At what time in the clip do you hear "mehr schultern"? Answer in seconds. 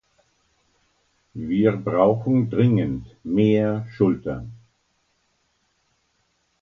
3.23-4.51